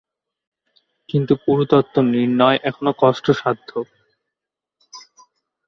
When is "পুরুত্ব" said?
1.45-1.95